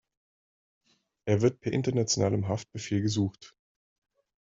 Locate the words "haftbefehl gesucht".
2.47-3.55